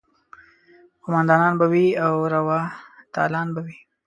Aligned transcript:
قوماندانان 1.03 1.53
به 1.59 1.65
وي 1.71 1.85
او 2.05 2.15
روا 2.33 2.61
تالان 3.13 3.47
به 3.55 3.61
وي. 3.65 3.77